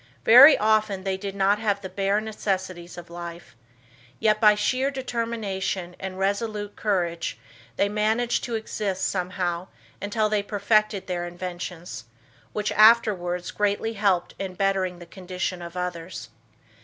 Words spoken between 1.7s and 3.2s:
the bare necessities of